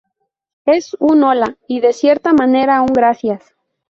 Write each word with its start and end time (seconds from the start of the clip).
Es 0.65 0.95
un 0.99 1.23
hola, 1.23 1.57
y 1.67 1.79
de 1.79 1.93
cierta 1.93 2.33
manera 2.33 2.81
un 2.81 2.87
gracias". 2.91 3.53